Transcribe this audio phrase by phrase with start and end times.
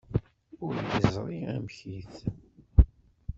[0.65, 2.13] Ur yeẓri amek-it?